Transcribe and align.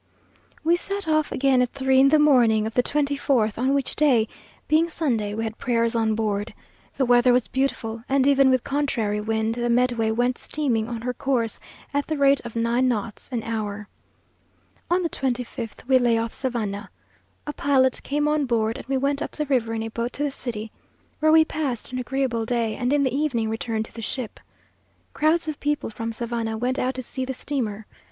We 0.63 0.75
set 0.77 1.07
off 1.07 1.31
again 1.31 1.61
at 1.61 1.73
three 1.73 1.99
in 1.99 2.09
the 2.09 2.17
morning 2.17 2.65
of 2.65 2.73
the 2.73 2.81
twenty 2.81 3.15
fourth, 3.15 3.59
on 3.59 3.75
which 3.75 3.95
day, 3.95 4.27
being 4.67 4.89
Sunday, 4.89 5.35
we 5.35 5.43
had 5.43 5.59
prayers 5.59 5.93
on 5.93 6.15
board. 6.15 6.55
The 6.97 7.05
weather 7.05 7.31
was 7.31 7.47
beautiful, 7.47 8.03
and 8.09 8.25
even 8.25 8.49
with 8.49 8.63
contrary 8.63 9.21
wind, 9.21 9.53
the 9.53 9.69
Medway 9.69 10.09
went 10.09 10.39
steaming 10.39 10.89
on 10.89 11.03
her 11.03 11.13
course 11.13 11.59
at 11.93 12.07
the 12.07 12.17
rate 12.17 12.41
of 12.43 12.55
nine 12.55 12.87
knots 12.87 13.29
an 13.31 13.43
hour. 13.43 13.87
On 14.89 15.03
the 15.03 15.07
twenty 15.07 15.43
fifth 15.43 15.87
we 15.87 15.99
lay 15.99 16.17
off 16.17 16.33
Savannah. 16.33 16.89
A 17.45 17.53
pilot 17.53 18.01
came 18.01 18.27
on 18.27 18.45
board, 18.47 18.79
and 18.79 18.87
we 18.87 18.97
went 18.97 19.21
up 19.21 19.29
the 19.33 19.45
river 19.45 19.71
in 19.75 19.83
a 19.83 19.89
boat 19.89 20.13
to 20.13 20.23
the 20.23 20.31
city, 20.31 20.71
where 21.19 21.31
we 21.31 21.45
passed 21.45 21.91
an 21.91 21.99
agreeable 21.99 22.43
day, 22.47 22.75
and 22.75 22.91
in 22.91 23.03
the 23.03 23.15
evening 23.15 23.49
returned 23.51 23.85
to 23.85 23.93
the 23.93 24.01
ship. 24.01 24.39
Crowds 25.13 25.47
of 25.47 25.59
people 25.59 25.91
from 25.91 26.11
Savannah 26.11 26.57
went 26.57 26.79
out 26.79 26.95
to 26.95 27.03
see 27.03 27.23
the 27.23 27.35
steamer. 27.35 27.85